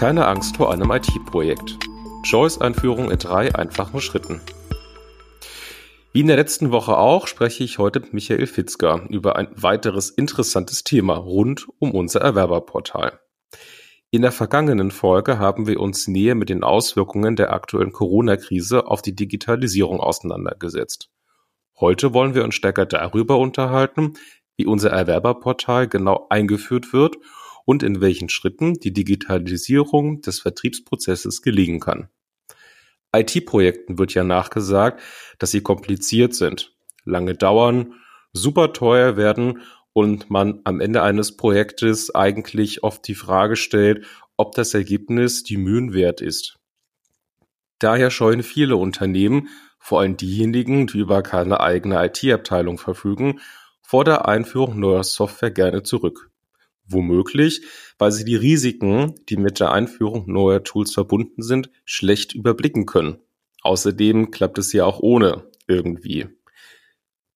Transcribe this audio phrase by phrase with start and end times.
[0.00, 1.76] Keine Angst vor einem IT-Projekt.
[2.24, 4.40] Joyce-Einführung in drei einfachen Schritten.
[6.14, 10.08] Wie in der letzten Woche auch, spreche ich heute mit Michael Fitzger über ein weiteres
[10.08, 13.20] interessantes Thema rund um unser Erwerberportal.
[14.10, 19.02] In der vergangenen Folge haben wir uns näher mit den Auswirkungen der aktuellen Corona-Krise auf
[19.02, 21.10] die Digitalisierung auseinandergesetzt.
[21.78, 24.14] Heute wollen wir uns stärker darüber unterhalten,
[24.56, 27.18] wie unser Erwerberportal genau eingeführt wird
[27.64, 32.08] und in welchen Schritten die Digitalisierung des Vertriebsprozesses gelingen kann.
[33.14, 35.02] IT-Projekten wird ja nachgesagt,
[35.38, 37.94] dass sie kompliziert sind, lange dauern,
[38.32, 44.06] super teuer werden und man am Ende eines Projektes eigentlich oft die Frage stellt,
[44.36, 46.58] ob das Ergebnis die Mühen wert ist.
[47.80, 49.48] Daher scheuen viele Unternehmen,
[49.78, 53.40] vor allem diejenigen, die über keine eigene IT-Abteilung verfügen,
[53.82, 56.29] vor der Einführung neuer Software gerne zurück.
[56.92, 57.62] Womöglich,
[57.98, 63.18] weil sie die Risiken, die mit der Einführung neuer Tools verbunden sind, schlecht überblicken können.
[63.62, 66.28] Außerdem klappt es ja auch ohne irgendwie.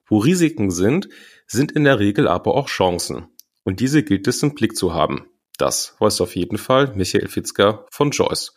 [0.06, 1.09] Wo Risiken sind,
[1.47, 3.29] sind in der Regel aber auch Chancen.
[3.62, 5.27] Und diese gilt es im Blick zu haben.
[5.57, 8.55] Das weiß auf jeden Fall Michael Fitzger von Joyce.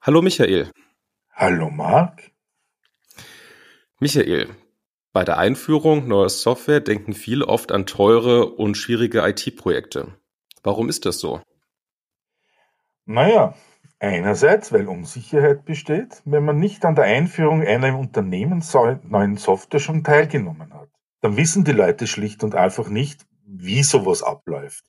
[0.00, 0.70] Hallo Michael.
[1.32, 2.32] Hallo Marc.
[4.00, 4.48] Michael,
[5.18, 10.14] bei der Einführung neuer Software denken viele oft an teure und schwierige IT-Projekte.
[10.62, 11.42] Warum ist das so?
[13.04, 13.54] Naja,
[13.98, 18.62] einerseits, weil Unsicherheit besteht, wenn man nicht an der Einführung einer im Unternehmen
[19.08, 20.88] neuen Software schon teilgenommen hat.
[21.20, 24.84] Dann wissen die Leute schlicht und einfach nicht, wie sowas abläuft.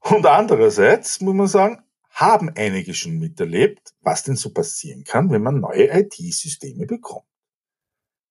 [0.00, 5.42] Und andererseits muss man sagen, haben einige schon miterlebt, was denn so passieren kann, wenn
[5.42, 7.24] man neue IT-Systeme bekommt.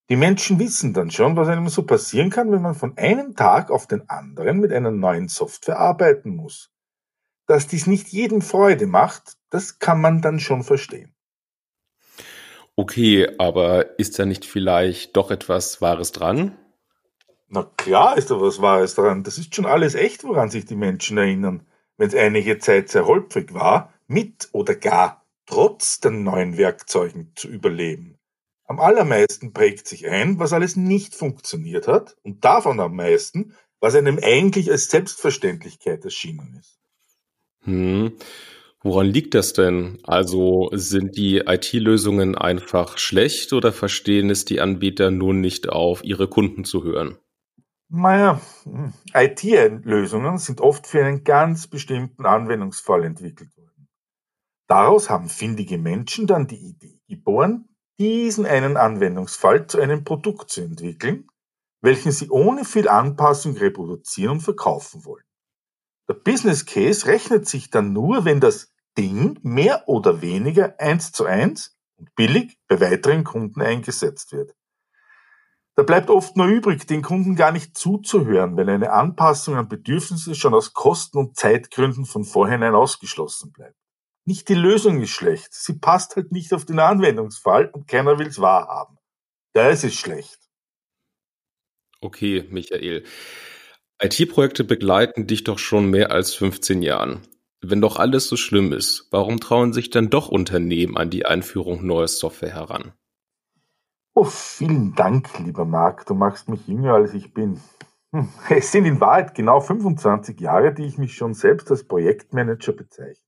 [0.09, 3.69] Die Menschen wissen dann schon, was einem so passieren kann, wenn man von einem Tag
[3.69, 6.71] auf den anderen mit einer neuen Software arbeiten muss.
[7.45, 11.13] Dass dies nicht jedem Freude macht, das kann man dann schon verstehen.
[12.75, 16.57] Okay, aber ist da nicht vielleicht doch etwas Wahres dran?
[17.49, 19.23] Na klar ist da was Wahres dran.
[19.23, 21.65] Das ist schon alles echt, woran sich die Menschen erinnern,
[21.97, 27.47] wenn es einige Zeit sehr holprig war, mit oder gar trotz den neuen Werkzeugen zu
[27.47, 28.16] überleben.
[28.67, 33.95] Am allermeisten prägt sich ein, was alles nicht funktioniert hat und davon am meisten, was
[33.95, 36.79] einem eigentlich als Selbstverständlichkeit erschienen ist.
[37.63, 38.17] Hm.
[38.81, 39.99] Woran liegt das denn?
[40.03, 46.27] Also sind die IT-Lösungen einfach schlecht oder verstehen es die Anbieter nun nicht auf, ihre
[46.27, 47.17] Kunden zu hören?
[47.89, 48.41] Naja,
[49.13, 53.87] IT-Lösungen sind oft für einen ganz bestimmten Anwendungsfall entwickelt worden.
[54.67, 60.61] Daraus haben findige Menschen dann die Idee geboren, diesen einen Anwendungsfall zu einem Produkt zu
[60.61, 61.27] entwickeln,
[61.81, 65.23] welchen Sie ohne viel Anpassung reproduzieren und verkaufen wollen.
[66.09, 71.25] Der Business Case rechnet sich dann nur, wenn das Ding mehr oder weniger eins zu
[71.25, 74.55] eins und billig bei weiteren Kunden eingesetzt wird.
[75.75, 80.33] Da bleibt oft nur übrig, den Kunden gar nicht zuzuhören, weil eine Anpassung an Bedürfnisse
[80.33, 83.77] schon aus Kosten- und Zeitgründen von vorhinein ausgeschlossen bleibt.
[84.27, 85.53] Nicht die Lösung ist schlecht.
[85.53, 88.97] Sie passt halt nicht auf den Anwendungsfall und keiner will es wahrhaben.
[89.53, 90.37] Da ist es schlecht.
[92.01, 93.05] Okay, Michael.
[94.01, 97.21] IT-Projekte begleiten dich doch schon mehr als 15 Jahren.
[97.61, 101.85] Wenn doch alles so schlimm ist, warum trauen sich dann doch Unternehmen an die Einführung
[101.85, 102.91] neuer Software heran?
[104.13, 106.05] Oh, vielen Dank, lieber Marc.
[106.05, 107.61] Du machst mich jünger, als ich bin.
[108.11, 112.73] Hm, es sind in Wahrheit genau 25 Jahre, die ich mich schon selbst als Projektmanager
[112.73, 113.26] bezeichne.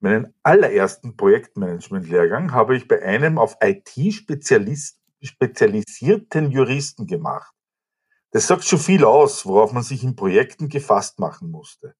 [0.00, 3.90] Meinen allerersten Projektmanagement-Lehrgang habe ich bei einem auf IT
[5.20, 7.52] spezialisierten Juristen gemacht.
[8.30, 11.96] Das sagt schon viel aus, worauf man sich in Projekten gefasst machen musste.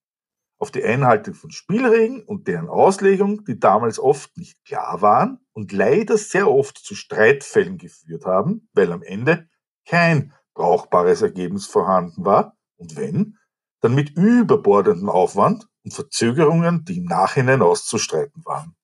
[0.60, 5.72] Auf die Einhaltung von Spielregeln und deren Auslegung, die damals oft nicht klar waren und
[5.72, 9.48] leider sehr oft zu Streitfällen geführt haben, weil am Ende
[9.86, 13.38] kein brauchbares Ergebnis vorhanden war und wenn,
[13.80, 18.76] dann mit überbordendem Aufwand und Verzögerungen, die im Nachhinein auszustreiten waren.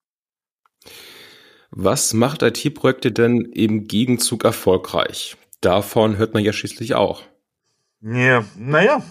[1.71, 5.37] Was macht IT-Projekte denn im Gegenzug erfolgreich?
[5.61, 7.23] Davon hört man ja schließlich auch.
[8.01, 9.03] Ja, naja,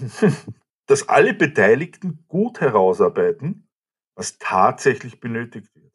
[0.88, 3.68] dass alle Beteiligten gut herausarbeiten,
[4.16, 5.92] was tatsächlich benötigt wird.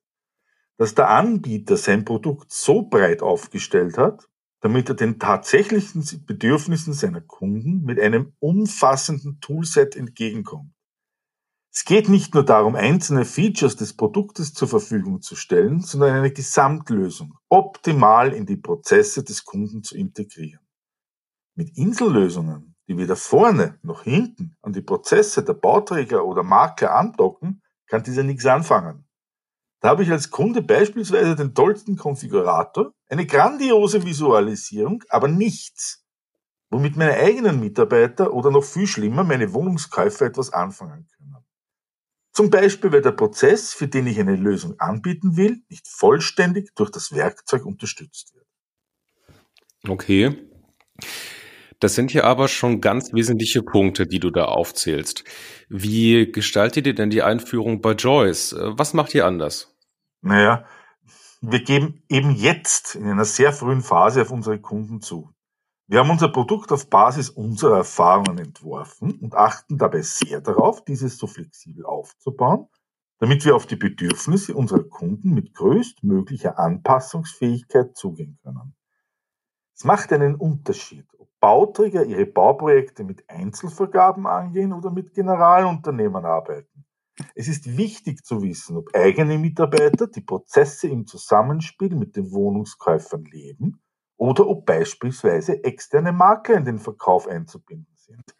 [0.77, 4.29] Dass der Anbieter sein Produkt so breit aufgestellt hat,
[4.61, 10.73] damit er den tatsächlichen Bedürfnissen seiner Kunden mit einem umfassenden Toolset entgegenkommt.
[11.79, 16.33] Es geht nicht nur darum, einzelne Features des Produktes zur Verfügung zu stellen, sondern eine
[16.33, 20.67] Gesamtlösung optimal in die Prozesse des Kunden zu integrieren.
[21.55, 27.63] Mit Insellösungen, die weder vorne noch hinten an die Prozesse der Bauträger oder Makler andocken,
[27.87, 29.07] kann dieser nichts anfangen.
[29.79, 36.05] Da habe ich als Kunde beispielsweise den tollsten Konfigurator, eine grandiose Visualisierung, aber nichts,
[36.71, 41.38] womit meine eigenen Mitarbeiter oder noch viel schlimmer meine Wohnungskäufer etwas anfangen können.
[42.39, 46.89] Zum Beispiel, weil der Prozess, für den ich eine Lösung anbieten will, nicht vollständig durch
[46.89, 48.47] das Werkzeug unterstützt wird.
[49.89, 50.49] Okay.
[51.81, 55.25] Das sind ja aber schon ganz wesentliche Punkte, die du da aufzählst.
[55.69, 58.55] Wie gestaltet ihr denn die Einführung bei Joyce?
[58.57, 59.77] Was macht ihr anders?
[60.21, 60.65] Naja,
[61.41, 65.35] wir geben eben jetzt in einer sehr frühen Phase auf unsere Kunden zu.
[65.91, 71.17] Wir haben unser Produkt auf Basis unserer Erfahrungen entworfen und achten dabei sehr darauf, dieses
[71.17, 72.69] so flexibel aufzubauen,
[73.21, 78.77] damit wir auf die Bedürfnisse unserer Kunden mit größtmöglicher Anpassungsfähigkeit zugehen können.
[79.75, 86.85] Es macht einen Unterschied, ob Bauträger ihre Bauprojekte mit Einzelvergaben angehen oder mit Generalunternehmen arbeiten.
[87.35, 93.25] Es ist wichtig zu wissen, ob eigene Mitarbeiter die Prozesse im Zusammenspiel mit den Wohnungskäufern
[93.25, 93.81] leben
[94.19, 98.35] oder ob beispielsweise externe Makler in den Verkauf einzubinden sind.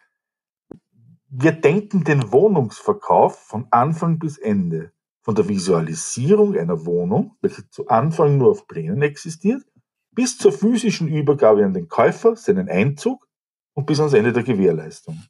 [1.31, 4.93] Wir denken den Wohnungsverkauf von Anfang bis Ende,
[5.23, 9.63] von der Visualisierung einer Wohnung, welche zu Anfang nur auf Plänen existiert,
[10.11, 13.29] bis zur physischen Übergabe an den Käufer, seinen Einzug
[13.75, 15.23] und bis ans Ende der Gewährleistung.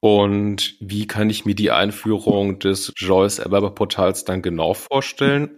[0.00, 5.56] Und wie kann ich mir die Einführung des Joyce Erwerberportals dann genau vorstellen?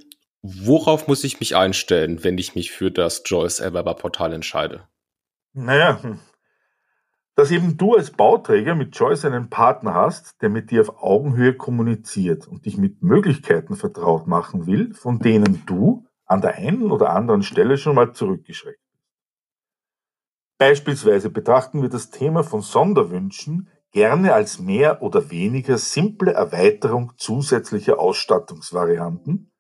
[0.49, 4.87] Worauf muss ich mich einstellen, wenn ich mich für das Joyce Erwerberportal entscheide?
[5.55, 6.21] Naja, hm.
[7.35, 11.55] dass eben du als Bauträger mit Joyce einen Partner hast, der mit dir auf Augenhöhe
[11.55, 17.11] kommuniziert und dich mit Möglichkeiten vertraut machen will, von denen du an der einen oder
[17.11, 18.81] anderen Stelle schon mal zurückgeschreckt.
[20.59, 27.99] Beispielsweise betrachten wir das Thema von Sonderwünschen gerne als mehr oder weniger simple Erweiterung zusätzlicher
[27.99, 29.51] Ausstattungsvarianten,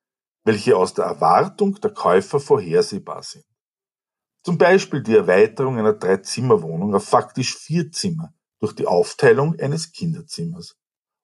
[0.46, 3.44] welche aus der Erwartung der Käufer vorhersehbar sind.
[4.44, 10.76] Zum Beispiel die Erweiterung einer Dreizimmerwohnung auf faktisch vier Zimmer durch die Aufteilung eines Kinderzimmers.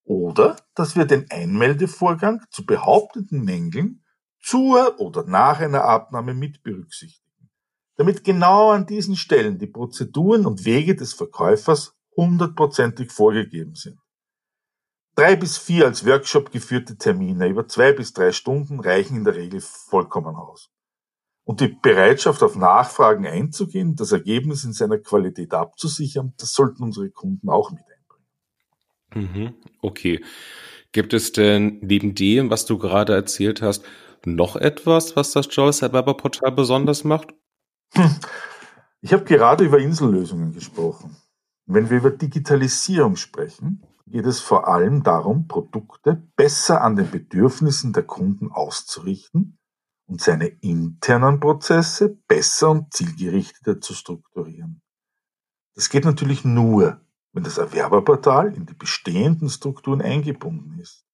[0.03, 4.05] Oder dass wir den Einmeldevorgang zu behaupteten Mängeln
[4.41, 7.49] zur oder nach einer Abnahme mit berücksichtigen,
[7.95, 14.01] damit genau an diesen Stellen die Prozeduren und Wege des Verkäufers hundertprozentig vorgegeben sind.
[15.15, 19.35] Drei bis vier als Workshop geführte Termine über zwei bis drei Stunden reichen in der
[19.35, 20.71] Regel vollkommen aus.
[21.45, 27.11] Und die Bereitschaft auf Nachfragen einzugehen, das Ergebnis in seiner Qualität abzusichern, das sollten unsere
[27.11, 27.83] Kunden auch mit
[29.13, 29.33] einbringen.
[29.35, 30.25] Mhm, okay.
[30.93, 33.85] Gibt es denn neben dem, was du gerade erzählt hast,
[34.25, 37.35] noch etwas, was das Joyce Erwerber Portal besonders macht?
[39.01, 41.17] Ich habe gerade über Insellösungen gesprochen.
[41.67, 47.93] Wenn wir über Digitalisierung sprechen, geht es vor allem darum, Produkte besser an den Bedürfnissen
[47.93, 49.59] der Kunden auszurichten
[50.07, 54.83] und seine internen Prozesse besser und zielgerichteter zu strukturieren.
[55.75, 57.01] Das geht natürlich nur,
[57.33, 61.05] wenn das Erwerberportal in die bestehenden Strukturen eingebunden ist.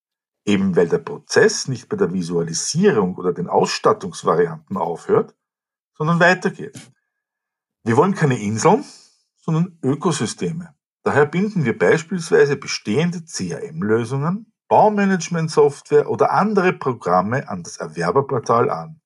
[0.45, 5.37] Eben weil der Prozess nicht bei der Visualisierung oder den Ausstattungsvarianten aufhört,
[5.95, 6.91] sondern weitergeht.
[7.85, 8.85] Wir wollen keine Inseln,
[9.37, 10.75] sondern Ökosysteme.
[11.09, 19.01] Daher binden wir beispielsweise bestehende CRM-Lösungen, Baumanagement-Software oder andere Programme an das Erwerberportal an.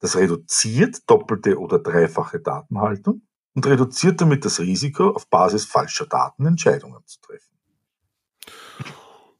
[0.00, 6.46] Das reduziert doppelte oder dreifache Datenhaltung und reduziert damit das Risiko, auf Basis falscher Daten
[6.46, 7.58] Entscheidungen zu treffen.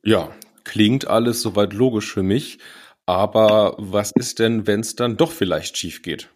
[0.03, 0.29] Ja,
[0.65, 2.59] Klingt alles soweit logisch für mich.
[3.07, 6.34] Aber was ist denn, wenn es dann doch vielleicht schief geht?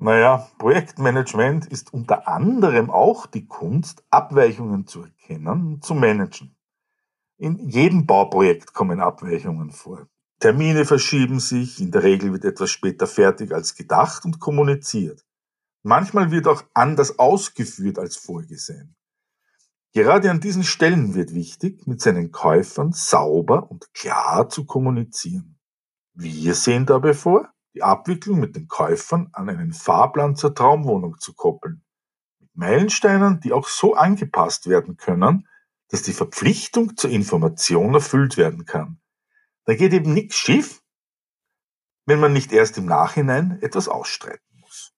[0.00, 6.56] Naja, Projektmanagement ist unter anderem auch die Kunst, Abweichungen zu erkennen und zu managen.
[7.36, 10.08] In jedem Bauprojekt kommen Abweichungen vor.
[10.38, 15.24] Termine verschieben sich, in der Regel wird etwas später fertig als gedacht und kommuniziert.
[15.82, 18.94] Manchmal wird auch anders ausgeführt als vorgesehen.
[19.92, 25.58] Gerade an diesen Stellen wird wichtig, mit seinen Käufern sauber und klar zu kommunizieren.
[26.14, 31.32] Wir sehen dabei vor, die Abwicklung mit den Käufern an einen Fahrplan zur Traumwohnung zu
[31.32, 31.84] koppeln.
[32.40, 35.46] Mit Meilensteinen, die auch so angepasst werden können,
[35.86, 39.00] dass die Verpflichtung zur Information erfüllt werden kann.
[39.64, 40.82] Da geht eben nichts schief,
[42.04, 44.92] wenn man nicht erst im Nachhinein etwas ausstreiten muss.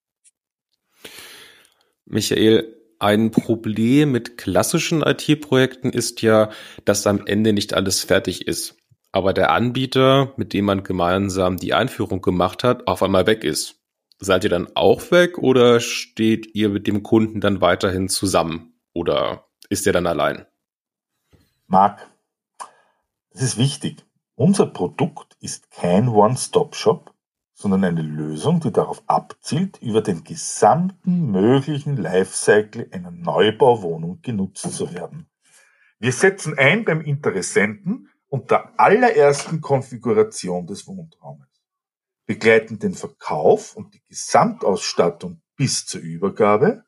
[2.07, 6.51] Michael, ein Problem mit klassischen IT-Projekten ist ja,
[6.87, 8.80] dass am Ende nicht alles fertig ist.
[9.13, 13.77] Aber der Anbieter, mit dem man gemeinsam die Einführung gemacht hat, auf einmal weg ist.
[14.19, 18.75] Seid ihr dann auch weg oder steht ihr mit dem Kunden dann weiterhin zusammen?
[18.93, 20.47] Oder ist er dann allein?
[21.67, 22.11] Marc,
[23.33, 24.05] das ist wichtig.
[24.35, 27.15] Unser Produkt ist kein One-Stop-Shop,
[27.55, 34.95] sondern eine Lösung, die darauf abzielt, über den gesamten möglichen Lifecycle einer Neubauwohnung genutzt zu
[34.95, 35.29] werden.
[35.99, 41.49] Wir setzen ein beim Interessenten und der allerersten Konfiguration des Wohnraumes,
[42.27, 46.85] begleiten den Verkauf und die Gesamtausstattung bis zur Übergabe,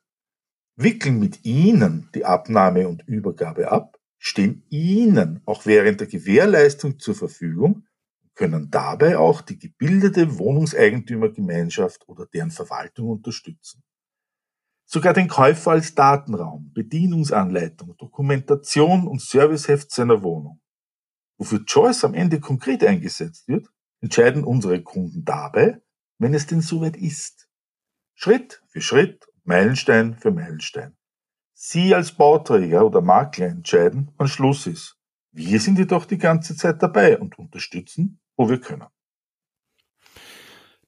[0.77, 7.17] wickeln mit Ihnen die Abnahme und Übergabe ab, stehen Ihnen auch während der Gewährleistung zur
[7.17, 7.89] Verfügung
[8.23, 13.83] und können dabei auch die gebildete Wohnungseigentümergemeinschaft oder deren Verwaltung unterstützen.
[14.85, 20.62] Sogar den Käufer als Datenraum, Bedienungsanleitung, Dokumentation und Serviceheft seiner Wohnung.
[21.43, 23.67] Wofür Choice am Ende konkret eingesetzt wird,
[24.01, 25.83] entscheiden unsere Kunden dabei,
[26.19, 27.49] wenn es denn soweit ist.
[28.15, 30.97] Schritt für Schritt, Meilenstein für Meilenstein.
[31.53, 34.99] Sie als Bauträger oder Makler entscheiden, wann Schluss ist.
[35.33, 38.87] Wir sind jedoch die ganze Zeit dabei und unterstützen, wo wir können.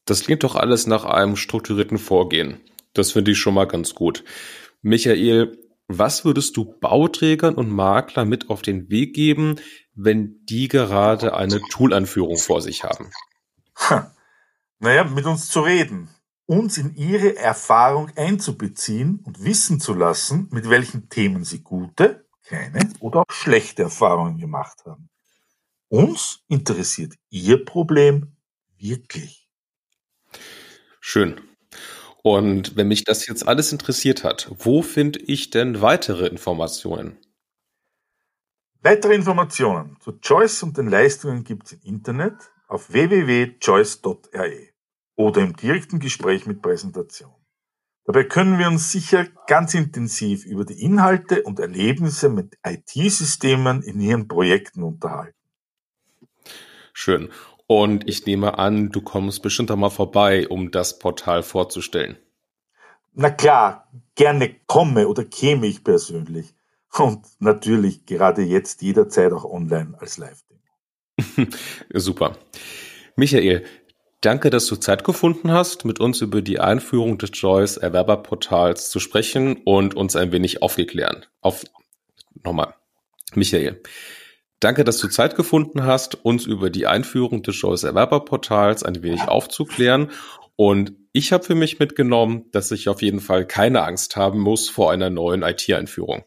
[0.05, 2.61] Das klingt doch alles nach einem strukturierten Vorgehen.
[2.93, 4.23] Das finde ich schon mal ganz gut.
[4.83, 9.57] Michael, was würdest du Bauträgern und Maklern mit auf den Weg geben,
[9.95, 13.11] wenn die gerade eine Toolanführung vor sich haben?
[13.77, 14.15] Ha.
[14.79, 16.09] Naja, mit uns zu reden,
[16.47, 22.91] uns in ihre Erfahrung einzubeziehen und wissen zu lassen, mit welchen Themen sie gute, keine
[23.01, 25.09] oder auch schlechte Erfahrungen gemacht haben.
[25.89, 28.37] Uns interessiert ihr Problem
[28.77, 29.49] wirklich.
[31.01, 31.41] Schön.
[32.27, 37.19] Und wenn mich das jetzt alles interessiert hat, wo finde ich denn weitere Informationen?
[38.81, 42.33] Weitere Informationen zu Choice und den Leistungen gibt es im Internet
[42.67, 44.69] auf www.choice.re
[45.17, 47.35] oder im direkten Gespräch mit Präsentation.
[48.07, 54.01] Dabei können wir uns sicher ganz intensiv über die Inhalte und Erlebnisse mit IT-Systemen in
[54.01, 55.37] Ihren Projekten unterhalten.
[56.95, 57.31] Schön.
[57.67, 62.19] Und ich nehme an, du kommst bestimmt einmal vorbei, um das Portal vorzustellen.
[63.15, 66.55] Na klar, gerne komme oder käme ich persönlich.
[66.93, 71.49] Und natürlich gerade jetzt jederzeit auch online als Live-Demo.
[71.95, 72.37] Super.
[73.17, 73.65] Michael,
[74.21, 79.01] danke, dass du Zeit gefunden hast, mit uns über die Einführung des Joyce Erwerberportals zu
[79.01, 81.25] sprechen und uns ein wenig aufgeklären.
[81.41, 81.65] Auf,
[82.43, 82.75] nochmal.
[83.35, 83.81] Michael,
[84.65, 89.29] Danke, dass du Zeit gefunden hast, uns über die Einführung des Joyce Erwerberportals ein wenig
[89.29, 90.11] aufzuklären.
[90.57, 94.71] Und ich habe für mich mitgenommen, dass ich auf jeden Fall keine Angst haben muss
[94.71, 96.25] vor einer neuen IT-Einführung.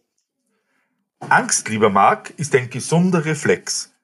[1.18, 3.96] Angst, lieber Marc, ist ein gesunder Reflex,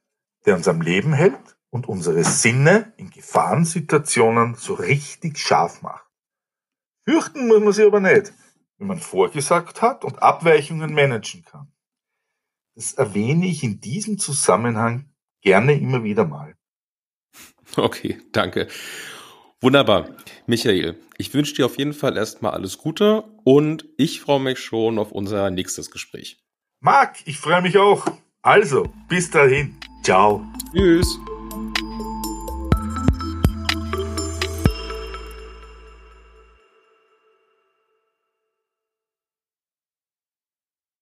[0.47, 1.37] der uns am Leben hält
[1.69, 6.07] und unsere Sinne in Gefahrensituationen so richtig scharf macht.
[7.05, 8.33] Fürchten muss man sie aber nicht,
[8.79, 11.72] wenn man vorgesagt hat und Abweichungen managen kann.
[12.75, 15.09] Das erwähne ich in diesem Zusammenhang
[15.41, 16.55] gerne immer wieder mal.
[17.75, 18.67] Okay, danke.
[19.61, 20.09] Wunderbar.
[20.45, 24.99] Michael, ich wünsche dir auf jeden Fall erstmal alles Gute und ich freue mich schon
[24.99, 26.43] auf unser nächstes Gespräch.
[26.81, 28.05] Marc, ich freue mich auch.
[28.41, 29.75] Also, bis dahin.
[30.03, 30.45] Ciao.
[30.73, 31.17] Tschüss.